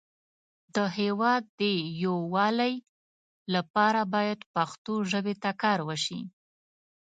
[0.75, 1.61] د هیواد د
[2.03, 2.73] یو والی
[3.53, 6.21] لپاره باید پښتو ژبې ته کار وشی